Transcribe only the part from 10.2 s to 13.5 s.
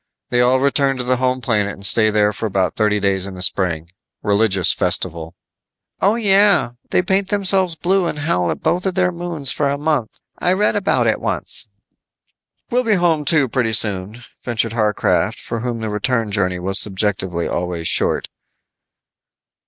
I read about it once." "We'll be home, too,